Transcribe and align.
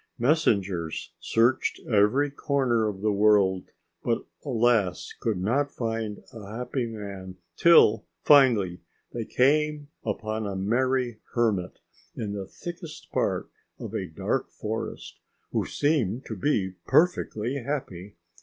Messengers 0.17 1.11
searched 1.19 1.79
every 1.87 2.31
corner 2.31 2.87
of 2.87 3.01
the 3.01 3.11
world 3.11 3.65
but, 4.03 4.25
alas! 4.43 5.13
could 5.19 5.37
not 5.37 5.69
find 5.69 6.23
a 6.33 6.43
happy 6.57 6.87
man, 6.87 7.37
till 7.55 8.07
finally 8.23 8.81
they 9.13 9.25
came 9.25 9.89
upon 10.03 10.47
a 10.47 10.55
merry 10.55 11.19
hermit 11.35 11.77
in 12.15 12.33
the 12.33 12.47
thickest 12.47 13.11
part 13.11 13.51
of 13.77 13.93
a 13.93 14.07
dark 14.07 14.49
forest 14.49 15.19
who 15.51 15.67
seemed 15.67 16.25
to 16.25 16.35
be 16.35 16.71
perfectly 16.87 17.61
happy. 17.63 18.15